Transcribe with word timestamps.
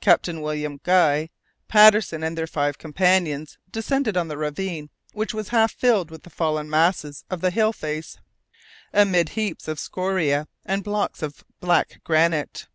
Captain 0.00 0.40
William 0.40 0.80
Guy, 0.82 1.28
Patterson, 1.68 2.22
and 2.22 2.38
their 2.38 2.46
five 2.46 2.78
companions 2.78 3.58
descended 3.70 4.14
the 4.14 4.38
ravine, 4.38 4.88
which 5.12 5.34
was 5.34 5.48
half 5.50 5.72
filled 5.74 6.10
with 6.10 6.22
the 6.22 6.30
fallen 6.30 6.70
masses 6.70 7.26
of 7.28 7.42
the 7.42 7.50
hill 7.50 7.74
face, 7.74 8.16
amid 8.94 9.28
heaps 9.36 9.68
of 9.68 9.78
scoria 9.78 10.48
and 10.64 10.82
blocks 10.82 11.20
of 11.20 11.44
black 11.60 12.00
granite. 12.02 12.66